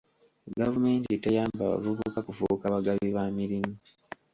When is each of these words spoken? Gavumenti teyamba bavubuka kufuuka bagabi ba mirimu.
Gavumenti 0.59 1.11
teyamba 1.23 1.63
bavubuka 1.71 2.19
kufuuka 2.27 2.65
bagabi 2.75 3.07
ba 3.15 3.23
mirimu. 3.37 3.73